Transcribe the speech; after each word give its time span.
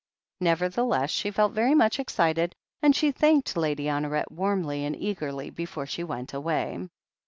Nevertheless, 0.39 1.11
she 1.11 1.29
felt 1.29 1.53
very 1.53 1.75
much 1.75 1.99
excited, 1.99 2.55
and 2.81 2.95
she 2.95 3.11
thanked 3.11 3.55
Lady 3.55 3.83
Honoret 3.85 4.31
warmly 4.31 4.83
and 4.83 4.95
eagerly 4.95 5.51
before 5.51 5.85
she 5.85 6.03
went 6.03 6.33
away. 6.33 6.89